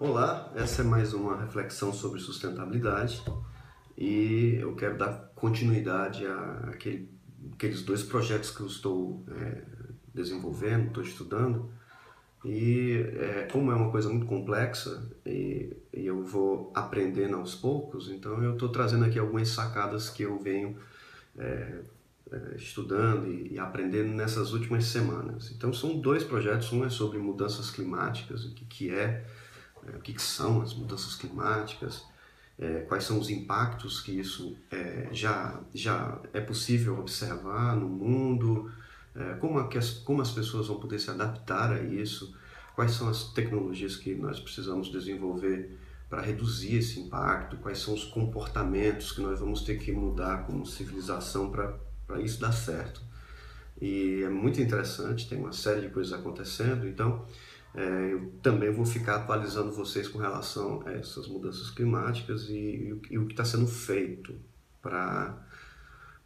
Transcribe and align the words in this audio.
Olá, 0.00 0.52
essa 0.54 0.82
é 0.82 0.84
mais 0.84 1.12
uma 1.12 1.40
reflexão 1.40 1.92
sobre 1.92 2.20
sustentabilidade 2.20 3.20
e 3.96 4.56
eu 4.60 4.76
quero 4.76 4.96
dar 4.96 5.32
continuidade 5.34 6.24
àquele, 6.68 7.10
àqueles 7.52 7.82
dois 7.82 8.04
projetos 8.04 8.52
que 8.52 8.60
eu 8.60 8.68
estou 8.68 9.24
é, 9.28 9.60
desenvolvendo, 10.14 10.86
estou 10.86 11.02
estudando 11.02 11.68
e 12.44 12.92
é, 13.16 13.48
como 13.50 13.72
é 13.72 13.74
uma 13.74 13.90
coisa 13.90 14.08
muito 14.08 14.26
complexa 14.26 15.04
e, 15.26 15.76
e, 15.92 16.06
eu 16.06 16.22
vou 16.22 16.70
aprendendo 16.76 17.34
aos 17.34 17.56
poucos, 17.56 18.08
então 18.08 18.40
eu 18.40 18.52
estou 18.52 18.68
trazendo 18.68 19.04
aqui 19.04 19.18
algumas 19.18 19.48
sacadas 19.48 20.08
que 20.08 20.22
eu 20.22 20.38
venho 20.38 20.76
é, 21.36 21.80
é, 22.30 22.54
estudando 22.54 23.26
e, 23.26 23.54
e, 23.54 23.58
aprendendo 23.58 24.14
nessas 24.14 24.52
últimas 24.52 24.84
semanas. 24.84 25.50
Então 25.50 25.72
são 25.72 25.98
dois 25.98 26.22
projetos, 26.22 26.72
um 26.72 26.84
é 26.84 26.88
sobre 26.88 27.18
mudanças 27.18 27.68
climáticas, 27.68 28.44
o 28.44 28.54
que, 28.54 28.64
que 28.64 28.90
é 28.94 29.26
é, 29.92 29.96
o 29.96 30.00
que, 30.00 30.20
são 30.20 30.62
as 30.62 30.74
mudanças 30.74 31.14
climáticas, 31.14 32.04
é, 32.58 32.80
quais 32.80 33.04
são 33.04 33.18
os 33.18 33.30
impactos 33.30 34.00
que 34.00 34.12
isso 34.12 34.56
é, 34.70 35.08
já, 35.12 35.60
já 35.74 36.20
é 36.32 36.40
possível 36.40 36.98
observar 36.98 37.76
no 37.76 37.88
mundo, 37.88 38.70
como, 39.40 39.58
as, 39.58 39.90
como 39.90 40.22
as 40.22 40.30
pessoas 40.30 40.68
vão 40.68 40.78
poder 40.78 41.00
se 41.00 41.10
adaptar 41.10 41.72
a 41.72 41.82
isso, 41.82 42.36
quais 42.76 42.92
são 42.92 43.08
as 43.08 43.32
tecnologias 43.32 43.96
que 43.96 44.14
nós 44.14 44.38
precisamos 44.38 44.92
desenvolver 44.92 45.76
para 46.08 46.22
reduzir 46.22 46.76
esse 46.76 47.00
impacto, 47.00 47.56
quais 47.56 47.78
são 47.78 47.94
os 47.94 48.04
comportamentos 48.04 49.10
que 49.10 49.20
nós 49.20 49.40
vamos 49.40 49.62
ter 49.62 49.78
que 49.78 49.90
mudar 49.92 50.46
como 50.46 50.64
civilização 50.64 51.50
para 51.50 52.20
isso 52.20 52.40
dar 52.40 52.52
certo. 52.52 53.02
E 53.80 54.22
é 54.22 54.28
muito 54.28 54.60
interessante, 54.60 55.28
tem 55.28 55.38
uma 55.38 55.52
série 55.52 55.82
de 55.82 55.90
coisas 55.90 56.12
acontecendo, 56.12 56.88
então 56.88 57.24
é, 57.74 58.12
eu 58.12 58.32
também 58.42 58.70
vou 58.70 58.86
ficar 58.86 59.16
atualizando 59.16 59.72
vocês 59.72 60.08
com 60.08 60.18
relação 60.18 60.82
a 60.86 60.92
essas 60.92 61.28
mudanças 61.28 61.70
climáticas 61.70 62.48
e, 62.48 62.54
e, 62.54 63.00
e 63.10 63.18
o 63.18 63.26
que 63.26 63.32
está 63.32 63.44
sendo 63.44 63.66
feito 63.66 64.34
para 64.80 65.36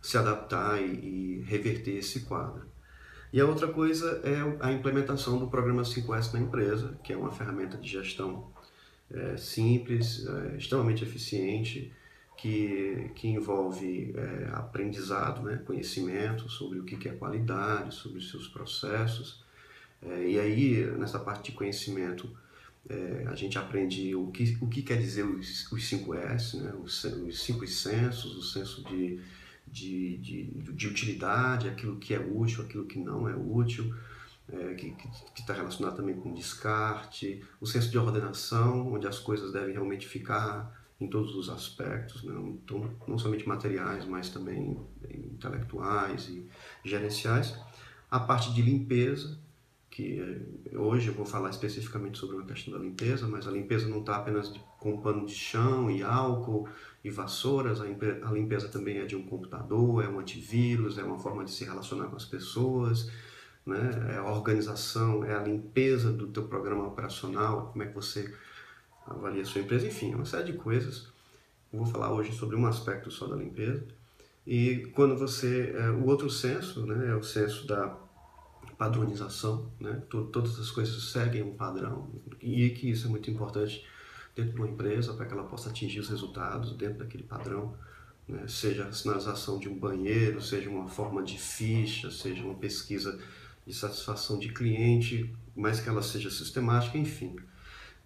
se 0.01 0.19
adaptar 0.19 0.81
e, 0.81 0.85
e, 0.85 1.45
reverter 1.47 1.97
esse 1.97 2.21
quadro. 2.21 2.67
E 3.33 3.41
a 3.41 3.47
outra 3.47 3.69
coisa 3.69 4.21
é 4.25 4.37
a 4.61 4.73
implementação 4.73 5.39
do 5.39 5.49
programa 5.49 5.83
5S 5.83 6.35
na 6.35 6.41
empresa, 6.41 6.99
que 7.03 7.13
é 7.13 7.17
uma 7.17 7.31
ferramenta 7.31 7.79
de 7.79 7.89
gestão 7.89 8.53
é, 9.11 9.37
simples, 9.37 10.27
é, 10.27 10.57
extremamente 10.57 11.03
eficiente, 11.03 11.93
que, 12.37 13.11
que 13.15 13.29
envolve 13.29 14.13
é, 14.17 14.51
aprendizado, 14.53 15.43
né, 15.43 15.63
conhecimento 15.65 16.49
sobre 16.49 16.79
o 16.79 16.85
que 16.85 17.09
é 17.09 17.13
qualidade, 17.13 17.95
sobre 17.95 18.19
os 18.19 18.31
seus 18.31 18.49
processos, 18.49 19.45
é, 20.03 20.31
e 20.31 20.39
aí, 20.39 20.87
nessa 20.99 21.19
parte 21.19 21.51
de 21.51 21.57
conhecimento, 21.57 22.29
é, 22.89 23.25
a 23.29 23.35
gente 23.35 23.57
aprende 23.57 24.15
o 24.15 24.29
que, 24.29 24.59
o 24.61 24.67
que 24.67 24.83
quer 24.83 24.99
dizer 24.99 25.25
os, 25.25 25.71
os 25.71 25.83
5S, 25.83 26.61
né? 26.61 26.73
os, 26.83 27.05
os 27.05 27.43
cinco 27.43 27.67
sensos, 27.67 28.37
o 28.37 28.43
senso 28.43 28.83
de, 28.85 29.21
de, 29.67 30.17
de, 30.19 30.45
de, 30.73 30.89
utilidade, 30.89 31.69
aquilo 31.69 31.97
que 31.97 32.13
é 32.13 32.19
útil, 32.19 32.65
aquilo 32.65 32.85
que 32.85 32.99
não 32.99 33.29
é 33.29 33.37
útil, 33.37 33.95
é, 34.53 34.75
que 34.75 34.95
está 35.39 35.55
relacionado 35.55 35.97
também 35.97 36.17
com 36.17 36.35
descarte, 36.35 37.43
o 37.61 37.67
senso 37.67 37.89
de 37.89 37.97
ordenação, 37.97 38.93
onde 38.93 39.07
as 39.07 39.21
coisas 39.21 39.53
devem 39.53 39.73
realmente 39.73 40.09
ficar 40.09 40.83
em 41.01 41.09
todos 41.09 41.35
os 41.35 41.49
aspectos, 41.49 42.23
né? 42.25 42.35
então, 42.41 42.91
não 43.07 43.19
somente 43.19 43.47
materiais, 43.49 44.05
mas 44.05 44.29
também 44.29 44.79
intelectuais 45.09 46.29
e 46.29 46.47
gerenciais. 46.85 47.57
A 48.11 48.21
parte 48.21 48.53
de 48.53 48.63
limpeza, 48.63 49.39
que 49.93 50.19
hoje 50.73 51.09
eu 51.09 51.15
vou 51.15 51.27
falar 51.27 51.51
especificamente 51.51 52.19
sobre 52.19 52.37
uma 52.37 52.47
questão 52.47 52.73
da 52.73 52.81
limpeza, 52.81 53.29
mas 53.29 53.47
a 53.47 53.51
limpeza 53.51 53.87
não 53.87 54.01
está 54.01 54.17
apenas 54.17 54.49
com 54.79 55.03
pano 55.03 55.27
de 55.27 55.35
chão 55.35 55.91
e 55.91 56.03
álcool 56.03 56.67
e 57.05 57.11
vassouras, 57.11 57.79
a, 57.79 57.85
limpeza 57.85 58.69
também 58.69 58.99
é 58.99 59.05
de 59.05 59.15
um 59.15 59.23
computador, 59.23 60.03
é 60.03 60.09
um 60.09 60.19
antivírus, 60.19 60.97
é 60.97 61.05
uma 61.05 61.19
forma 61.19 61.45
de 61.45 61.51
se 61.51 61.65
relacionar 61.65 62.07
com 62.07 62.17
as 62.17 62.25
pessoas, 62.25 63.13
né? 63.67 64.15
é 64.15 64.17
a 64.17 64.25
organização, 64.25 65.25
é 65.25 65.35
a 65.35 65.43
limpeza 65.43 66.11
do 66.11 66.29
teu 66.29 66.45
programa 66.45 66.89
operacional, 66.89 67.69
como 67.71 67.83
é 67.83 67.87
que 67.87 67.95
você 67.95 68.35
avalia 69.07 69.43
a 69.43 69.45
sua 69.45 69.61
empresa, 69.61 69.87
enfim, 69.87 70.15
uma 70.15 70.25
série 70.25 70.53
de 70.53 70.55
coisas. 70.55 71.09
Eu 71.71 71.81
vou 71.81 71.87
falar 71.87 72.13
hoje 72.13 72.33
sobre 72.33 72.57
um 72.57 72.65
aspecto 72.67 73.11
só 73.11 73.27
da 73.27 73.37
limpeza. 73.37 73.85
E 74.47 74.91
quando 74.95 75.19
você, 75.19 75.75
é, 75.77 75.91
o 75.91 76.07
outro 76.07 76.31
senso, 76.31 76.87
né, 76.87 77.11
é 77.11 77.15
o 77.15 77.23
senso 77.23 77.67
da 77.67 77.95
padronização, 78.83 79.71
né? 79.79 80.03
todas 80.11 80.59
as 80.59 80.69
coisas 80.69 81.13
seguem 81.13 81.41
um 81.41 81.55
padrão 81.55 82.11
e 82.41 82.69
que 82.71 82.91
isso 82.91 83.07
é 83.07 83.11
muito 83.11 83.31
importante 83.31 83.87
dentro 84.35 84.55
de 84.55 84.59
uma 84.59 84.69
empresa 84.69 85.15
para 85.15 85.25
que 85.25 85.33
ela 85.33 85.45
possa 85.45 85.71
atingir 85.71 86.01
os 86.01 86.09
resultados 86.09 86.77
dentro 86.77 86.99
daquele 86.99 87.23
padrão, 87.23 87.77
né? 88.27 88.43
seja 88.49 88.89
a 88.89 88.93
sinalização 88.93 89.61
de 89.61 89.69
um 89.69 89.79
banheiro, 89.79 90.43
seja 90.43 90.69
uma 90.69 90.89
forma 90.89 91.23
de 91.23 91.39
ficha, 91.39 92.11
seja 92.11 92.43
uma 92.43 92.57
pesquisa 92.57 93.21
de 93.65 93.73
satisfação 93.73 94.37
de 94.37 94.49
cliente, 94.49 95.33
mas 95.55 95.79
que 95.79 95.89
ela 95.89 96.03
seja 96.03 96.29
sistemática, 96.29 96.99
enfim. 96.99 97.37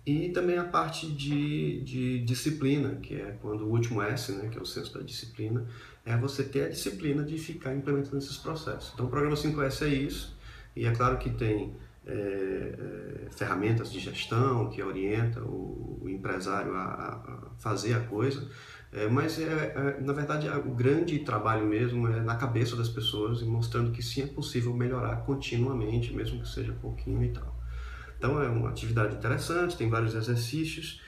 E 0.04 0.28
também 0.28 0.58
a 0.58 0.64
parte 0.64 1.06
de, 1.06 1.80
de 1.80 2.18
disciplina, 2.20 2.96
que 2.96 3.14
é 3.14 3.38
quando 3.40 3.62
o 3.62 3.70
último 3.70 4.02
S, 4.02 4.30
né, 4.32 4.50
que 4.50 4.58
é 4.58 4.60
o 4.60 4.66
senso 4.66 4.92
da 4.92 5.00
disciplina, 5.00 5.66
é 6.04 6.14
você 6.18 6.44
ter 6.44 6.66
a 6.66 6.68
disciplina 6.68 7.24
de 7.24 7.38
ficar 7.38 7.74
implementando 7.74 8.18
esses 8.18 8.36
processos. 8.36 8.92
Então 8.92 9.06
o 9.06 9.08
programa 9.08 9.34
5S 9.34 9.86
é 9.86 9.88
isso, 9.88 10.35
e 10.76 10.86
é 10.86 10.92
claro 10.92 11.16
que 11.16 11.30
tem 11.30 11.74
é, 12.06 12.12
é, 12.12 13.30
ferramentas 13.30 13.90
de 13.90 13.98
gestão 13.98 14.68
que 14.70 14.82
orienta 14.82 15.40
o, 15.42 15.98
o 16.02 16.08
empresário 16.08 16.74
a, 16.74 16.84
a, 16.84 17.50
fazer 17.58 17.94
a 17.94 18.00
coisa, 18.00 18.48
é, 18.92 19.08
mas 19.08 19.40
é, 19.40 19.42
é 19.42 20.00
na 20.00 20.12
verdade 20.12 20.48
o 20.48 20.74
grande 20.74 21.18
trabalho 21.20 21.66
mesmo 21.66 22.06
é 22.06 22.20
na 22.20 22.36
cabeça 22.36 22.76
das 22.76 22.88
pessoas 22.88 23.40
e 23.40 23.44
mostrando 23.44 23.90
que 23.90 24.02
sim 24.02 24.22
é 24.22 24.26
possível 24.26 24.72
melhorar 24.72 25.16
continuamente, 25.24 26.14
mesmo 26.14 26.42
que 26.42 26.48
seja 26.48 26.72
pouquinho 26.74 27.24
e 27.24 27.30
tal. 27.30 27.56
Então 28.18 28.40
é 28.42 28.48
uma 28.48 28.68
atividade 28.68 29.16
interessante, 29.16 29.76
tem 29.76 29.90
vários 29.90 30.14
exercícios. 30.14 31.00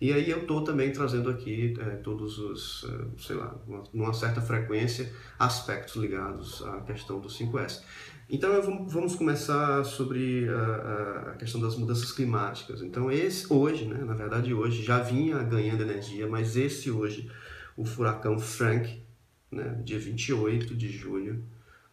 E 0.00 0.12
aí 0.12 0.28
eu 0.28 0.40
estou 0.40 0.62
também 0.62 0.92
trazendo 0.92 1.30
aqui 1.30 1.74
é, 1.78 1.90
todos 1.96 2.38
os, 2.38 2.84
é, 2.84 3.22
sei 3.22 3.36
lá, 3.36 3.54
uma, 3.66 3.82
numa 3.92 4.12
certa 4.12 4.40
frequência, 4.40 5.12
aspectos 5.38 5.96
ligados 5.96 6.62
à 6.62 6.80
questão 6.80 7.20
do 7.20 7.28
5S. 7.28 7.82
Então 8.28 8.50
vamos 8.88 9.14
começar 9.14 9.84
sobre 9.84 10.48
a, 10.48 11.30
a, 11.30 11.36
questão 11.36 11.60
das 11.60 11.76
mudanças 11.76 12.10
climáticas. 12.10 12.82
Então 12.82 13.10
esse 13.10 13.52
hoje, 13.52 13.84
né, 13.84 14.02
na 14.04 14.14
verdade 14.14 14.52
hoje 14.52 14.82
já 14.82 14.98
vinha 15.00 15.42
ganhando 15.42 15.82
energia, 15.82 16.26
mas 16.26 16.56
esse 16.56 16.90
hoje, 16.90 17.30
o 17.76 17.84
furacão 17.84 18.38
Frank, 18.38 19.02
né, 19.50 19.80
dia 19.84 19.98
28 19.98 20.74
de 20.74 20.88
julho, 20.88 21.44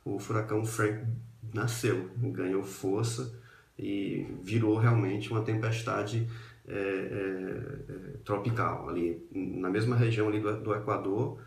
o 0.06 0.20
furacão 0.20 0.66
Frank 0.66 1.06
nasceu, 1.54 2.10
ganhou 2.18 2.64
força 2.64 3.38
e 3.78 4.26
virou 4.42 4.78
realmente 4.78 5.32
uma 5.32 5.42
tempestade 5.42 6.28
é, 6.72 6.78
é, 6.78 8.18
tropical 8.24 8.88
ali 8.90 9.28
na 9.32 9.70
mesma 9.70 9.96
região 9.96 10.28
ali 10.28 10.40
do, 10.40 10.62
do 10.62 10.74
Equador, 10.74 11.40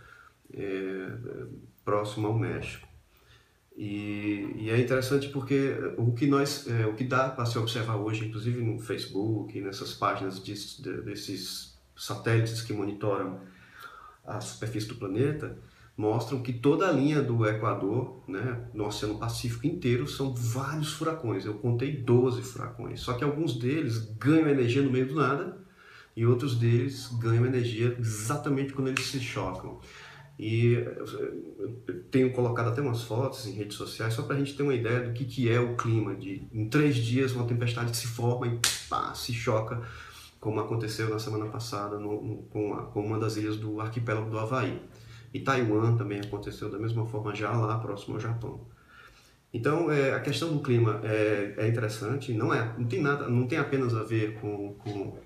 é, 0.53 1.09
próximo 1.85 2.27
ao 2.27 2.39
México. 2.39 2.87
E, 3.77 4.53
e, 4.57 4.71
é 4.71 4.79
interessante 4.79 5.29
porque 5.29 5.75
o 5.97 6.12
que 6.12 6.27
nós, 6.27 6.67
é, 6.69 6.87
o 6.87 6.95
que 6.95 7.05
dá 7.05 7.29
para 7.29 7.45
se 7.45 7.59
observar 7.59 7.97
hoje, 7.97 8.27
inclusive 8.27 8.62
no 8.62 8.79
Facebook, 8.79 9.61
nessas 9.61 9.95
páginas 9.95 10.43
de, 10.43 10.55
de, 10.81 11.03
desses 11.03 11.77
satélites 11.97 12.62
que 12.62 12.73
monitoram 12.73 13.41
a 14.25 14.41
superfície 14.41 14.87
do 14.87 14.95
planeta, 14.95 15.59
mostram 15.97 16.43
que 16.43 16.53
toda 16.53 16.88
a 16.88 16.93
linha 16.93 17.22
do 17.22 17.47
Equador, 17.47 18.22
né, 18.27 18.69
no 18.75 18.87
Oceano 18.87 19.19
Pacífico 19.19 19.66
inteiro, 19.66 20.09
são 20.09 20.34
vários 20.34 20.93
furacões. 20.93 21.44
Eu 21.44 21.55
contei 21.55 21.97
12 21.97 22.43
furacões. 22.43 23.00
Só 23.00 23.15
que 23.15 23.22
alguns 23.22 23.59
deles 23.59 23.99
ganham 24.19 24.49
energia 24.49 24.82
no 24.82 24.91
meio 24.91 25.06
do 25.06 25.15
nada 25.15 25.64
e 26.17 26.26
outros 26.26 26.56
deles 26.56 27.08
ganham 27.20 27.46
energia 27.46 27.96
exatamente 27.99 28.73
quando 28.73 28.88
eles 28.88 29.06
se 29.06 29.20
chocam. 29.20 29.81
E 30.37 30.73
eu 31.87 32.02
tenho 32.11 32.32
colocado 32.32 32.69
até 32.69 32.81
umas 32.81 33.02
fotos 33.02 33.47
em 33.47 33.52
redes 33.52 33.76
sociais 33.76 34.14
só 34.14 34.23
para 34.23 34.35
a 34.35 34.38
gente 34.38 34.56
ter 34.56 34.64
uma 34.64 34.75
ideia 34.75 35.00
do 35.00 35.12
que, 35.12 35.25
que 35.25 35.49
é 35.49 35.61
o 35.61 35.76
clima. 35.76 36.14
De, 36.14 36.49
em 36.52 36.69
três 36.69 36.97
dias 36.97 37.32
uma 37.32 37.47
tempestade 37.47 37.97
se 37.97 38.08
forma 38.08 38.49
e 38.49 38.58
pá, 38.88 39.14
se 39.14 39.32
choca, 39.32 39.81
como 40.40 40.58
aconteceu 40.58 41.08
na 41.08 41.20
semana 41.20 41.47
passada 41.47 41.99
no, 42.00 42.20
no, 42.20 42.37
com, 42.44 42.75
a, 42.75 42.82
com 42.82 43.06
uma 43.06 43.19
das 43.19 43.37
ilhas 43.37 43.56
do 43.56 43.81
arquipélago 43.81 44.29
do 44.29 44.38
Havaí. 44.38 44.82
E 45.35 45.41
Taiwan 45.41 45.97
também 45.97 46.21
aconteceu 46.21 46.71
da 46.71 46.79
mesma 46.79 47.05
forma 47.05 47.35
já 47.35 47.51
lá 47.51 47.77
próximo 47.79 48.15
ao 48.15 48.21
Japão. 48.21 48.61
Então, 49.53 49.91
é, 49.91 50.15
a 50.15 50.21
questão 50.21 50.53
do 50.53 50.61
clima 50.61 51.01
é, 51.05 51.55
é, 51.59 51.69
interessante, 51.69 52.33
não, 52.33 52.55
é, 52.55 52.73
não 52.79 52.87
tem 52.87 53.03
nada, 53.03 53.29
não 53.29 53.47
tem 53.47 53.59
apenas 53.59 53.95
a 53.95 54.03
ver 54.03 54.35
com, 54.41 54.75
com 54.75 55.19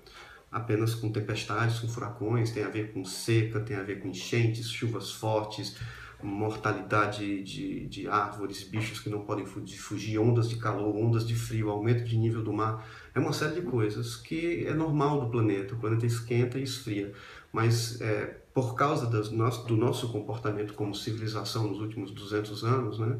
apenas 0.51 0.95
com 0.95 1.11
tempestades, 1.11 1.79
com 1.79 1.87
furacões, 1.87 2.51
tem 2.51 2.63
a 2.63 2.69
ver 2.69 2.91
com 2.91 3.05
seca, 3.05 3.59
tem 3.59 3.77
a 3.77 3.83
ver 3.83 3.99
com 3.99 4.07
enchentes, 4.07 4.69
chuvas 4.69 5.11
fortes, 5.11 5.77
mortalidade 6.21 7.43
de, 7.43 7.87
de 7.87 8.07
árvores, 8.07 8.63
bichos 8.63 8.99
que 8.99 9.09
não 9.09 9.21
podem 9.21 9.45
fugir, 9.45 10.19
ondas 10.19 10.49
de 10.49 10.57
calor, 10.57 10.95
ondas 10.95 11.25
de 11.25 11.35
frio, 11.35 11.69
aumento 11.69 12.03
de 12.03 12.17
nível 12.17 12.43
do 12.43 12.51
mar. 12.51 12.85
É 13.15 13.19
uma 13.19 13.33
série 13.33 13.55
de 13.55 13.61
coisas 13.61 14.15
que 14.15 14.65
é 14.65 14.73
normal 14.73 15.21
do 15.21 15.29
planeta. 15.29 15.75
O 15.75 15.79
planeta 15.79 16.05
esquenta 16.05 16.59
e 16.59 16.63
esfria. 16.63 17.13
Mas 17.51 17.99
é, 18.01 18.37
por 18.53 18.75
causa 18.75 19.07
das, 19.07 19.29
do 19.29 19.77
nosso 19.77 20.11
comportamento 20.11 20.73
como 20.73 20.93
civilização 20.93 21.67
nos 21.67 21.79
últimos 21.79 22.11
200 22.11 22.63
anos, 22.63 22.99
né? 22.99 23.19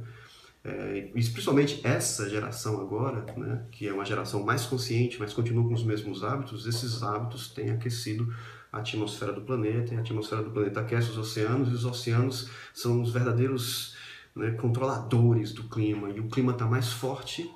É, 0.61 1.09
principalmente 1.13 1.79
essa 1.87 2.29
geração 2.29 2.81
agora, 2.81 3.25
né, 3.37 3.63
que 3.71 3.87
é 3.87 3.93
uma 3.93 4.03
geração 4.03 4.43
mais 4.43 4.65
consciente, 4.65 5.17
mas 5.17 5.31
continua 5.31 5.65
com 5.65 5.73
os 5.73 5.85
mesmos 5.85 6.21
hábitos, 6.21 6.67
esses 6.67 7.01
hábitos 7.01 7.47
têm 7.47 7.69
aquecido 7.71 8.27
a 8.71 8.79
atmosfera 8.79 9.33
do 9.33 9.41
planeta, 9.41 9.93
e 9.93 9.97
a 9.97 9.99
atmosfera 9.99 10.43
do 10.43 10.51
planeta 10.51 10.79
aquece 10.79 11.09
os 11.11 11.17
oceanos, 11.17 11.69
e 11.69 11.73
os 11.73 11.85
oceanos 11.85 12.49
são 12.73 13.01
os 13.01 13.11
verdadeiros 13.11 13.95
né, 14.35 14.51
controladores 14.51 15.53
do 15.53 15.63
clima, 15.63 16.09
e 16.09 16.19
o 16.19 16.27
clima 16.27 16.51
está 16.51 16.65
mais 16.65 16.91
forte 16.91 17.49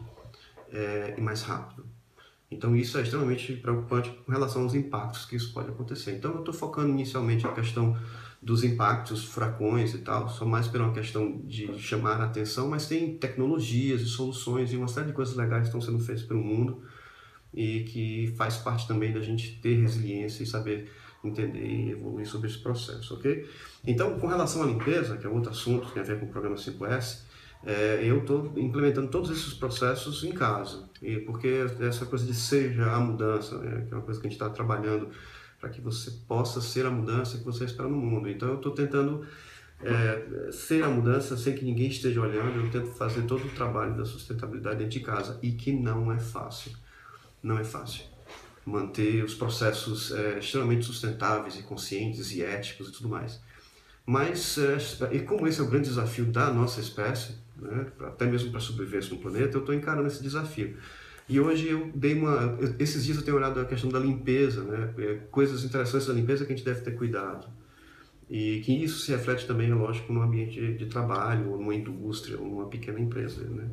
é, 0.71 1.15
e 1.17 1.21
mais 1.21 1.43
rápido. 1.43 1.85
Então 2.49 2.75
isso 2.75 2.97
é 2.97 3.01
extremamente 3.01 3.53
preocupante 3.53 4.11
com 4.11 4.31
relação 4.31 4.63
aos 4.63 4.75
impactos 4.75 5.25
que 5.25 5.35
isso 5.35 5.51
pode 5.53 5.69
acontecer. 5.69 6.15
Então 6.15 6.31
eu 6.33 6.39
estou 6.39 6.53
focando 6.53 6.89
inicialmente 6.89 7.43
na 7.43 7.51
questão 7.51 7.97
dos 8.41 8.63
impactos, 8.63 9.23
furacões 9.23 9.93
e 9.93 9.99
tal, 9.99 10.27
só 10.29 10.45
mais 10.45 10.67
por 10.67 10.81
uma 10.81 10.93
questão 10.93 11.41
de 11.45 11.79
chamar 11.79 12.19
a 12.19 12.25
atenção, 12.25 12.69
mas 12.69 12.87
tem 12.87 13.17
tecnologias 13.17 14.01
e 14.01 14.05
soluções 14.05 14.71
e 14.73 14.77
uma 14.77 14.87
série 14.87 15.07
de 15.07 15.13
coisas 15.13 15.35
legais 15.35 15.67
estão 15.67 15.79
sendo 15.79 15.99
feitas 15.99 16.25
pelo 16.25 16.43
mundo 16.43 16.83
e 17.53 17.83
que 17.83 18.33
faz 18.35 18.57
parte 18.57 18.87
também 18.87 19.13
da 19.13 19.21
gente 19.21 19.59
ter 19.61 19.79
resiliência 19.79 20.43
e 20.43 20.45
saber 20.45 20.91
entender 21.23 21.65
e 21.65 21.91
evoluir 21.91 22.27
sobre 22.27 22.49
esse 22.49 22.57
processo, 22.57 23.15
ok? 23.15 23.49
Então, 23.85 24.19
com 24.19 24.27
relação 24.27 24.63
à 24.63 24.65
limpeza, 24.65 25.17
que 25.17 25.25
é 25.25 25.29
outro 25.29 25.51
assunto 25.51 25.87
que 25.87 25.93
tem 25.93 26.03
a 26.03 26.05
ver 26.05 26.19
com 26.19 26.25
o 26.25 26.29
programa 26.29 26.55
5S, 26.55 27.21
é, 27.65 28.01
eu 28.03 28.19
estou 28.19 28.51
implementando 28.57 29.07
todos 29.07 29.29
esses 29.31 29.53
processos 29.53 30.23
em 30.23 30.33
casa, 30.33 30.89
e 31.01 31.17
porque 31.19 31.65
essa 31.79 32.05
coisa 32.05 32.25
de 32.25 32.33
seja 32.33 32.91
a 32.91 32.99
mudança, 32.99 33.57
né, 33.57 33.85
que 33.87 33.93
é 33.93 33.97
uma 33.97 34.03
coisa 34.03 34.19
que 34.19 34.27
a 34.27 34.29
gente 34.29 34.39
está 34.39 34.49
trabalhando 34.49 35.09
para 35.59 35.69
que 35.69 35.79
você 35.79 36.11
possa 36.27 36.59
ser 36.59 36.85
a 36.85 36.91
mudança 36.91 37.37
que 37.37 37.43
você 37.45 37.63
espera 37.63 37.87
no 37.87 37.95
mundo. 37.95 38.29
Então, 38.29 38.49
eu 38.49 38.55
estou 38.55 38.73
tentando 38.73 39.25
é, 39.81 40.51
ser 40.51 40.83
a 40.83 40.89
mudança 40.89 41.37
sem 41.37 41.55
que 41.55 41.63
ninguém 41.63 41.87
esteja 41.87 42.19
olhando, 42.19 42.59
eu 42.59 42.69
tento 42.69 42.87
fazer 42.87 43.21
todo 43.21 43.45
o 43.45 43.49
trabalho 43.51 43.95
da 43.95 44.03
sustentabilidade 44.03 44.79
dentro 44.79 44.91
de 44.91 44.99
casa, 44.99 45.39
e 45.41 45.53
que 45.53 45.71
não 45.71 46.11
é 46.11 46.19
fácil. 46.19 46.73
Não 47.41 47.57
é 47.57 47.63
fácil 47.63 48.12
manter 48.65 49.23
os 49.23 49.33
processos 49.33 50.11
é, 50.11 50.39
extremamente 50.39 50.85
sustentáveis 50.85 51.55
e 51.55 51.63
conscientes 51.63 52.31
e 52.31 52.41
éticos 52.41 52.89
e 52.89 52.91
tudo 52.91 53.09
mais. 53.09 53.41
Mas, 54.05 54.57
é, 54.57 55.15
e 55.15 55.19
como 55.19 55.47
esse 55.47 55.59
é 55.59 55.63
o 55.63 55.67
grande 55.67 55.87
desafio 55.87 56.25
da 56.25 56.51
nossa 56.51 56.79
espécie, 56.79 57.35
né, 57.57 57.87
até 58.01 58.25
mesmo 58.25 58.51
para 58.51 58.59
sobreviver 58.59 59.09
no 59.09 59.17
planeta, 59.17 59.57
eu 59.57 59.61
estou 59.61 59.73
encarando 59.73 60.07
esse 60.07 60.21
desafio. 60.21 60.77
E 61.27 61.39
hoje 61.39 61.69
eu 61.69 61.89
dei 61.95 62.13
uma. 62.13 62.57
Esses 62.79 63.05
dias 63.05 63.17
eu 63.17 63.23
tenho 63.23 63.37
olhado 63.37 63.59
a 63.59 63.65
questão 63.65 63.89
da 63.89 63.99
limpeza, 63.99 64.61
né? 64.63 64.93
É, 64.97 65.13
coisas 65.31 65.63
interessantes 65.63 66.07
da 66.07 66.13
limpeza 66.13 66.45
que 66.45 66.51
a 66.51 66.55
gente 66.55 66.65
deve 66.65 66.81
ter 66.81 66.91
cuidado. 66.91 67.47
E 68.29 68.61
que 68.61 68.73
isso 68.83 68.99
se 68.99 69.11
reflete 69.11 69.45
também, 69.45 69.69
é 69.71 69.73
lógico, 69.75 70.11
no 70.11 70.21
ambiente 70.21 70.73
de 70.73 70.85
trabalho, 70.87 71.51
ou 71.51 71.57
numa 71.57 71.75
indústria, 71.75 72.37
ou 72.37 72.45
numa 72.45 72.67
pequena 72.67 72.99
empresa. 72.99 73.41
Né? 73.43 73.69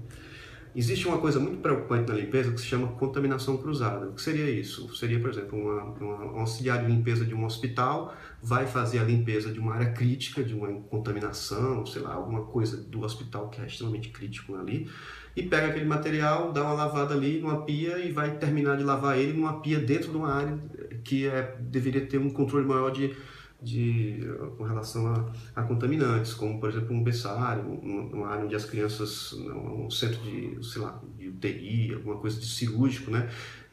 Existe 0.75 1.08
uma 1.08 1.19
coisa 1.19 1.40
muito 1.40 1.58
preocupante 1.58 2.08
na 2.08 2.17
limpeza 2.17 2.52
que 2.52 2.61
se 2.61 2.67
chama 2.67 2.88
contaminação 2.93 3.56
cruzada. 3.56 4.06
O 4.08 4.12
que 4.12 4.22
seria 4.22 4.49
isso? 4.49 4.94
Seria, 4.94 5.19
por 5.19 5.28
exemplo, 5.28 5.58
uma, 5.58 5.82
uma, 5.82 6.32
um 6.32 6.40
auxiliar 6.40 6.84
de 6.84 6.90
limpeza 6.90 7.25
de 7.25 7.34
um 7.34 7.44
hospital 7.44 8.14
vai 8.40 8.67
fazer 8.67 9.00
a 9.00 9.05
limpeza 9.05 9.52
de 9.52 9.58
uma 9.58 9.75
área 9.75 9.90
crítica, 9.93 10.44
de 10.44 10.55
uma 10.55 10.69
contaminação, 10.82 11.84
sei 11.84 12.02
lá, 12.02 12.14
alguma 12.14 12.44
coisa 12.44 12.76
do 12.76 13.02
hospital 13.02 13.49
que 13.49 13.61
é 13.61 13.67
extremamente 13.67 14.11
crítico 14.11 14.55
ali, 14.55 14.88
e 15.37 15.43
pega 15.43 15.69
aquele 15.69 15.87
material, 15.87 16.52
dá 16.52 16.62
uma 16.62 16.75
lavada 16.75 17.14
ali 17.14 17.40
numa 17.40 17.62
pia 17.62 17.99
e 17.99 18.12
vai 18.12 18.37
terminar 18.38 18.76
de 18.76 18.84
lavar 18.84 19.19
ele 19.19 19.32
numa 19.32 19.61
pia 19.61 19.78
dentro 19.78 20.11
de 20.12 20.16
uma 20.16 20.32
área 20.32 20.58
que 21.02 21.26
é, 21.26 21.56
deveria 21.61 22.06
ter 22.06 22.19
um 22.19 22.31
controle 22.31 22.66
maior 22.66 22.90
de 22.90 23.14
de, 23.62 24.21
com 24.57 24.65
relação 24.65 25.07
a, 25.07 25.33
a, 25.55 25.62
contaminantes, 25.62 26.35
como 26.35 26.59
por 26.59 26.71
exemplo 26.71 26.95
um 26.95 27.03
berçário, 27.03 27.62
uma 27.62 28.29
área 28.29 28.45
onde 28.45 28.55
as 28.55 28.65
crianças, 28.65 29.33
um 29.33 29.91
centro 29.91 30.21
de, 30.23 30.59
sei 30.67 30.81
lá, 30.83 31.01
de 31.19 31.29
UTI, 31.29 31.95
alguma 31.95 32.17
coisa 32.17 32.39
de 32.39 32.47
cirúrgico, 32.47 33.11
né? 33.11 33.29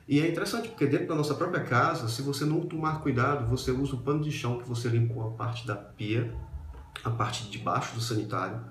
E 0.07 0.22
é 0.22 0.28
interessante 0.28 0.69
porque 0.69 0.86
dentro 0.86 1.07
da 1.07 1.16
nossa 1.16 1.36
própria 1.36 1.63
casa, 1.63 2.07
se 2.07 2.22
você 2.22 2.45
não 2.45 2.62
tomar 2.62 3.01
cuidado, 3.01 3.45
você 3.48 3.72
usa 3.72 3.95
o 3.95 4.00
pano 4.00 4.24
de 4.24 4.31
chão 4.31 4.57
que 4.57 4.68
você 4.68 4.88
limpou 4.88 5.28
a 5.28 5.31
parte 5.31 5.68
da 5.68 5.75
pia, 5.75 6.34
a 7.04 7.10
parte 7.10 7.50
de 7.50 7.57
baixo 7.57 7.94
do 7.94 8.01
sanitário, 8.01 8.62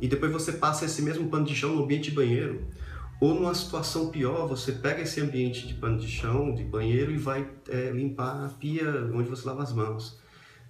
e 0.00 0.06
depois 0.06 0.32
você 0.32 0.52
passa 0.52 0.84
esse 0.84 1.02
mesmo 1.02 1.28
pano 1.28 1.44
de 1.44 1.54
chão 1.54 1.74
no 1.74 1.84
ambiente 1.84 2.10
de 2.10 2.16
banheiro. 2.16 2.64
Ou 3.20 3.34
numa 3.34 3.54
situação 3.54 4.10
pior, 4.10 4.48
você 4.48 4.72
pega 4.72 5.02
esse 5.02 5.20
ambiente 5.20 5.66
de 5.66 5.74
pano 5.74 5.96
de 5.96 6.08
chão, 6.08 6.52
de 6.52 6.64
banheiro, 6.64 7.12
e 7.12 7.16
vai 7.16 7.48
é, 7.68 7.90
limpar 7.90 8.46
a 8.46 8.48
pia 8.48 8.84
onde 9.14 9.28
você 9.28 9.46
lava 9.46 9.62
as 9.62 9.72
mãos. 9.72 10.20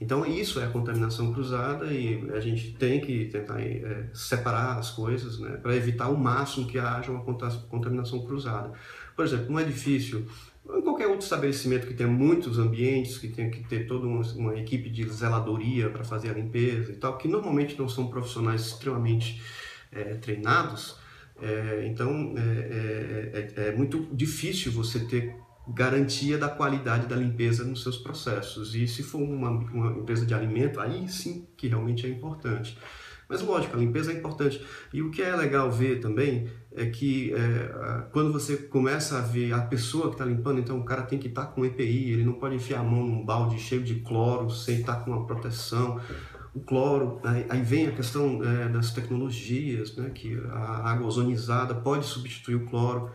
Então 0.02 0.26
isso 0.26 0.58
é 0.58 0.64
a 0.64 0.69
contaminação 0.69 1.32
cruzada 1.32 1.87
e 1.87 2.28
a 2.32 2.40
gente 2.40 2.72
tem 2.72 3.00
que 3.00 3.26
tentar 3.26 3.60
é, 3.60 4.10
separar 4.12 4.78
as 4.78 4.90
coisas 4.90 5.38
né, 5.38 5.56
para 5.56 5.76
evitar 5.76 6.08
o 6.08 6.19
máximo 6.19 6.66
que 6.66 6.78
haja 6.78 7.12
uma 7.12 7.22
contaminação 7.22 8.26
cruzada. 8.26 8.72
Por 9.14 9.25
exemplo, 9.25 9.54
um 9.54 9.60
edifício, 9.60 10.26
qualquer 10.64 11.06
outro 11.06 11.22
estabelecimento 11.22 11.87
que 11.87 11.94
tenha 11.94 12.10
muitos 12.10 12.58
ambientes, 12.58 13.16
que 13.16 13.28
tenha 13.28 13.49
que 13.49 13.62
ter 13.69 13.87
toda 13.87 14.06
uma, 14.06 14.22
uma 14.32 14.58
equipe 14.58 14.90
de 14.90 15.08
zeladoria 15.08 15.88
para 15.88 16.02
fazer 16.02 16.31
a 16.31 16.34
limpeza 16.34 16.90
e 16.90 16.96
tal, 16.96 17.16
que 17.16 17.28
normalmente 17.28 17.78
não 17.78 17.88
são 17.88 18.08
profissionais 18.08 18.62
extremamente 18.62 19.40
treinados, 20.22 20.96
é, 21.43 21.87
então 21.87 22.34
é, 22.37 22.40
é, 22.40 23.62
é, 23.62 23.69
é 23.69 23.72
muito 23.72 24.08
difícil 24.12 24.70
você 24.70 25.00
ter 25.00 25.37
garantia 25.69 26.37
da 26.37 26.49
qualidade 26.49 27.06
da 27.06 27.17
limpeza 27.17 27.64
nos 27.64 27.82
seus 27.82 27.97
processos. 27.97 28.75
E 28.75 28.87
se 28.87 29.03
for 29.03 29.23
uma, 29.23 29.50
uma 29.50 29.93
empresa 29.93 30.26
de 30.26 30.35
alimento, 30.35 30.81
aí 30.81 31.09
sim 31.09 31.47
que 31.56 31.69
realmente 31.69 32.06
é 32.06 32.11
importante. 32.11 32.76
Mas 33.29 33.41
lógico, 33.41 33.76
a 33.76 33.81
limpeza 33.81 34.12
é 34.12 34.14
importante. 34.14 34.62
E 34.93 35.00
o 35.00 35.11
que 35.11 35.23
é 35.23 35.35
legal 35.35 35.70
ver 35.70 36.00
também 36.00 36.50
é 36.70 36.87
que 36.87 37.32
é, 37.32 38.05
quando 38.12 38.31
você 38.32 38.56
começa 38.56 39.19
a 39.19 39.20
ver 39.23 39.55
a 39.55 39.62
pessoa 39.62 40.09
que 40.09 40.14
está 40.14 40.25
limpando, 40.25 40.61
então 40.61 40.79
o 40.79 40.85
cara 40.85 41.03
tem 41.03 41.19
que 41.19 41.29
estar 41.29 41.47
tá 41.47 41.53
com 41.53 41.64
EPI, 41.64 42.11
ele 42.11 42.25
não 42.25 42.35
pode 42.35 42.56
enfiar 42.56 42.81
a 42.81 42.85
mão 42.85 43.03
num 43.03 43.25
balde 43.25 43.59
cheio 43.59 43.82
de 43.82 43.97
cloro 43.97 44.50
sem 44.50 44.81
estar 44.81 44.97
tá 44.97 45.00
com 45.00 45.12
uma 45.12 45.26
proteção. 45.26 45.99
O 46.55 46.61
cloro, 46.61 47.20
aí, 47.25 47.62
vem 47.62 47.87
a 47.87 47.93
questão 47.93 48.43
é, 48.44 48.69
das 48.69 48.93
tecnologias, 48.93 49.97
né, 49.97 50.11
que 50.11 50.38
a 50.50 50.91
água 50.91 51.06
ozonizada 51.06 51.75
pode 51.75 52.05
substituir 52.05 52.56
o 52.56 52.67
cloro. 52.67 53.11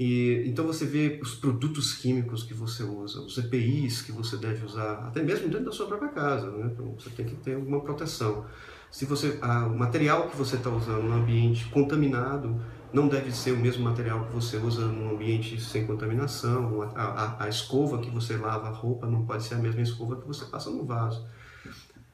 E, 0.00 0.44
então 0.46 0.66
você 0.66 0.86
vê 0.86 1.20
os 1.22 1.34
produtos 1.34 1.92
químicos 1.92 2.42
que 2.42 2.54
você 2.54 2.82
usa, 2.82 3.20
os 3.20 3.36
EPIs 3.36 4.00
que 4.00 4.10
você 4.10 4.38
deve 4.38 4.64
usar, 4.64 4.94
até 5.06 5.22
mesmo 5.22 5.50
dentro 5.50 5.66
da 5.66 5.72
sua 5.72 5.88
própria 5.88 6.08
casa, 6.08 6.50
né? 6.50 6.70
Então 6.72 6.94
você 6.98 7.10
tem 7.10 7.26
que 7.26 7.34
ter 7.34 7.56
alguma 7.56 7.82
proteção. 7.82 8.46
Se 8.90 9.04
você, 9.04 9.38
o 9.42 9.78
material 9.78 10.30
que 10.30 10.38
você 10.38 10.56
está 10.56 10.70
usando 10.70 11.02
no 11.02 11.12
ambiente 11.12 11.66
contaminado 11.66 12.58
não 12.94 13.08
deve 13.08 13.30
ser 13.30 13.52
o 13.52 13.58
mesmo 13.58 13.84
material 13.84 14.24
que 14.24 14.32
você 14.32 14.56
usa 14.56 14.86
num 14.86 15.10
ambiente 15.10 15.60
sem 15.60 15.86
contaminação. 15.86 16.80
A, 16.96 17.02
a, 17.02 17.44
a 17.44 17.48
escova 17.50 17.98
que 17.98 18.08
você 18.08 18.38
lava 18.38 18.68
a 18.68 18.72
roupa 18.72 19.06
não 19.06 19.26
pode 19.26 19.44
ser 19.44 19.56
a 19.56 19.58
mesma 19.58 19.82
escova 19.82 20.16
que 20.16 20.26
você 20.26 20.46
passa 20.46 20.70
no 20.70 20.86
vaso. 20.86 21.28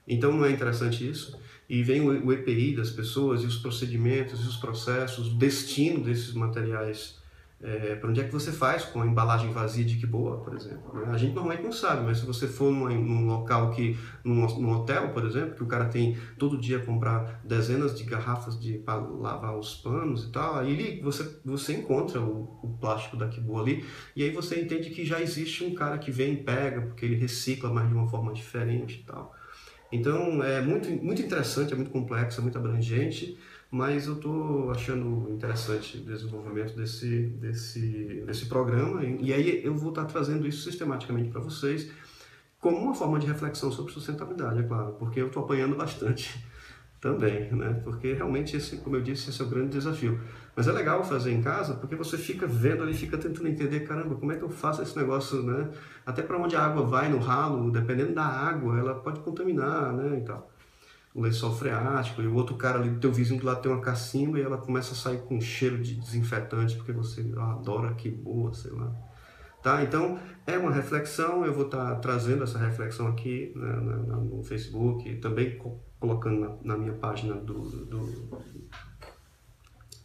Então 0.08 0.32
não 0.32 0.44
é 0.44 0.50
interessante 0.50 1.08
isso? 1.08 1.38
E 1.68 1.84
vem 1.84 2.00
o, 2.00 2.26
o 2.26 2.32
EPI 2.32 2.74
das 2.74 2.90
pessoas 2.90 3.44
e 3.44 3.46
os 3.46 3.58
procedimentos 3.58 4.44
e 4.44 4.48
os 4.48 4.56
processos, 4.56 5.28
o 5.28 5.38
destino 5.38 6.02
desses 6.02 6.34
materiais 6.34 7.24
é, 7.62 7.94
para 7.94 8.10
onde 8.10 8.20
é 8.20 8.24
que 8.24 8.32
você 8.32 8.52
faz 8.52 8.84
com 8.84 9.00
a 9.00 9.06
embalagem 9.06 9.50
vazia 9.50 9.84
de 9.84 9.96
que 9.96 10.06
boa, 10.06 10.38
por 10.38 10.54
exemplo? 10.54 10.92
Né? 10.94 11.06
A 11.10 11.16
gente 11.16 11.34
normalmente 11.34 11.62
não 11.62 11.72
sabe, 11.72 12.04
mas 12.04 12.18
se 12.18 12.26
você 12.26 12.46
for 12.46 12.70
num 12.70 13.26
local 13.26 13.70
que, 13.70 13.98
num, 14.22 14.46
num, 14.58 14.72
hotel, 14.72 15.08
por 15.10 15.24
exemplo, 15.24 15.54
que 15.54 15.62
o 15.62 15.66
cara 15.66 15.86
tem 15.86 16.18
todo 16.38 16.58
dia 16.58 16.78
comprar 16.80 17.40
dezenas 17.44 17.96
de 17.96 18.04
garrafas 18.04 18.60
de 18.60 18.74
para 18.78 18.96
lavar 18.96 19.56
os 19.58 19.74
panos 19.74 20.24
e 20.24 20.32
tal, 20.32 20.56
aí 20.56 21.00
você, 21.02 21.40
você 21.44 21.74
encontra 21.74 22.20
o, 22.20 22.58
o 22.62 22.76
plástico 22.78 23.16
da 23.16 23.26
boa 23.26 23.60
ali 23.60 23.84
e 24.14 24.22
aí 24.22 24.30
você 24.30 24.60
entende 24.60 24.90
que 24.90 25.04
já 25.04 25.20
existe 25.20 25.64
um 25.64 25.74
cara 25.74 25.98
que 25.98 26.10
vem 26.10 26.34
e 26.34 26.36
pega 26.36 26.80
porque 26.82 27.04
ele 27.04 27.16
recicla, 27.16 27.70
mas 27.70 27.88
de 27.88 27.94
uma 27.94 28.08
forma 28.08 28.32
diferente 28.32 29.00
e 29.00 29.04
tal. 29.04 29.35
Então 29.96 30.42
é 30.42 30.60
muito, 30.60 30.88
muito 31.02 31.22
interessante, 31.22 31.72
é 31.72 31.76
muito 31.76 31.90
complexo, 31.90 32.40
é 32.40 32.42
muito 32.42 32.56
abrangente 32.56 33.36
mas 33.70 34.06
eu 34.06 34.14
estou 34.14 34.70
achando 34.70 35.30
interessante 35.30 35.98
o 35.98 36.00
desenvolvimento 36.00 36.74
desse, 36.76 37.26
desse, 37.40 38.22
desse 38.24 38.46
programa 38.46 39.04
e, 39.04 39.24
e 39.24 39.32
aí 39.32 39.64
eu 39.64 39.74
vou 39.74 39.90
estar 39.90 40.04
trazendo 40.04 40.46
isso 40.46 40.62
sistematicamente 40.62 41.30
para 41.30 41.40
vocês 41.40 41.90
como 42.60 42.78
uma 42.78 42.94
forma 42.94 43.18
de 43.18 43.26
reflexão 43.26 43.70
sobre 43.70 43.92
sustentabilidade, 43.92 44.60
é 44.60 44.62
claro, 44.62 44.94
porque 44.98 45.20
eu 45.20 45.26
estou 45.26 45.44
apanhando 45.44 45.76
bastante 45.76 46.34
também, 47.00 47.52
né? 47.52 47.80
Porque 47.84 48.12
realmente 48.14 48.56
esse, 48.56 48.78
como 48.78 48.96
eu 48.96 49.02
disse, 49.02 49.30
esse 49.30 49.40
é 49.42 49.44
o 49.44 49.48
grande 49.48 49.70
desafio. 49.70 50.20
Mas 50.54 50.66
é 50.68 50.72
legal 50.72 51.04
fazer 51.04 51.32
em 51.32 51.42
casa, 51.42 51.74
porque 51.74 51.94
você 51.94 52.16
fica 52.18 52.46
vendo 52.46 52.82
ali, 52.82 52.94
fica 52.94 53.18
tentando 53.18 53.46
entender, 53.48 53.80
caramba, 53.80 54.14
como 54.16 54.32
é 54.32 54.36
que 54.36 54.42
eu 54.42 54.48
faço 54.50 54.82
esse 54.82 54.96
negócio, 54.96 55.42
né? 55.42 55.70
Até 56.04 56.22
para 56.22 56.38
onde 56.38 56.56
a 56.56 56.62
água 56.64 56.84
vai 56.84 57.08
no 57.08 57.18
ralo, 57.18 57.70
dependendo 57.70 58.14
da 58.14 58.24
água, 58.24 58.78
ela 58.78 58.94
pode 58.94 59.20
contaminar, 59.20 59.92
né, 59.92 60.18
e 60.18 60.24
tal. 60.24 60.50
o 61.14 61.22
lençol 61.22 61.54
freático, 61.54 62.20
e 62.22 62.26
o 62.26 62.34
outro 62.34 62.56
cara 62.56 62.78
ali, 62.78 62.98
teu 62.98 63.12
vizinho 63.12 63.40
do 63.40 63.46
lado 63.46 63.62
tem 63.62 63.72
uma 63.72 63.80
cacimba 63.80 64.38
e 64.38 64.42
ela 64.42 64.58
começa 64.58 64.92
a 64.92 64.96
sair 64.96 65.18
com 65.22 65.40
cheiro 65.40 65.78
de 65.82 65.94
desinfetante 65.94 66.76
porque 66.76 66.92
você 66.92 67.22
adora, 67.38 67.94
que 67.94 68.10
boa, 68.10 68.52
sei 68.54 68.72
lá. 68.72 68.92
Tá? 69.66 69.82
Então, 69.82 70.16
é 70.46 70.56
uma 70.56 70.70
reflexão, 70.70 71.44
eu 71.44 71.52
vou 71.52 71.64
estar 71.64 71.96
tá 71.96 71.96
trazendo 71.96 72.44
essa 72.44 72.56
reflexão 72.56 73.08
aqui 73.08 73.50
né, 73.56 73.66
no 74.30 74.44
Facebook, 74.44 75.16
também 75.16 75.60
colocando 75.98 76.38
na, 76.38 76.56
na 76.62 76.78
minha 76.78 76.92
página 76.92 77.34
do, 77.34 77.62
do, 77.62 78.38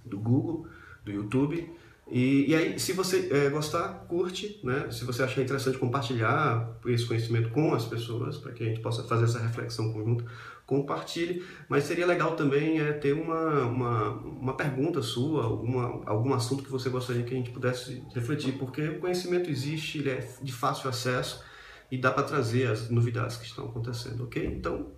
do, 0.04 0.18
Google, 0.18 0.66
do 1.06 1.12
YouTube. 1.12 1.72
E, 2.10 2.50
e 2.50 2.56
aí, 2.56 2.80
se 2.80 2.92
você 2.94 3.30
é, 3.32 3.52
gostar, 3.52 3.88
curte, 4.08 4.60
né? 4.64 4.90
se 4.90 5.06
você 5.06 5.22
achar 5.22 5.44
interessante 5.44 5.78
compartilhar 5.78 6.80
esse 6.88 7.06
conhecimento 7.06 7.52
com 7.52 7.76
as 7.76 7.86
pessoas, 7.86 8.40
para 8.40 8.54
que 8.54 8.64
a 8.64 8.66
gente 8.66 8.82
possa 8.82 9.04
fazer 9.04 9.26
essa 9.26 9.38
reflexão 9.38 9.94
conjunta, 9.94 10.26
compartilhe. 10.72 11.44
Mas 11.68 11.84
seria 11.84 12.08
legal 12.08 12.38
também 12.38 12.80
é, 12.80 12.94
ter 12.94 13.12
uma, 13.12 13.66
uma, 13.66 14.10
uma 14.12 14.54
pergunta 14.56 15.02
sua, 15.02 15.44
alguma, 15.44 16.02
algum 16.06 16.34
assunto 16.34 16.64
que 16.64 16.72
você 16.72 16.90
gostaria 16.90 17.24
que 17.24 17.34
a 17.34 17.38
gente 17.38 17.52
pudesse 17.52 18.02
refletir, 18.16 18.54
porque 18.54 18.82
o 18.88 19.00
conhecimento 19.02 19.50
existe, 19.50 19.98
ele 19.98 20.12
é 20.12 20.30
de 20.42 20.54
fácil 20.54 20.90
acesso 20.90 21.44
e 21.92 21.98
dá 21.98 22.10
para 22.10 22.24
trazer 22.24 22.68
as 22.68 22.90
novidades 22.90 23.36
que 23.36 23.46
estão 23.46 23.66
acontecendo, 23.66 24.24
ok? 24.24 24.46
Então, 24.46 24.94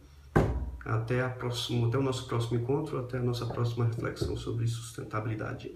até, 0.86 1.22
a 1.22 1.30
próximo, 1.30 1.88
até 1.88 1.98
o 1.98 2.04
nosso 2.04 2.28
próximo 2.28 2.60
encontro, 2.60 3.00
até 3.00 3.18
a 3.18 3.24
nossa 3.24 3.48
próxima 3.48 3.86
reflexão 3.86 4.38
sobre 4.38 4.68
sustentabilidade. 4.68 5.74